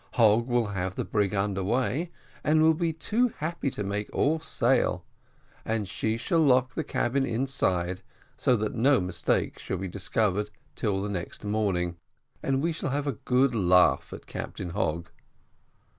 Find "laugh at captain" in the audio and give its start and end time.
13.53-14.71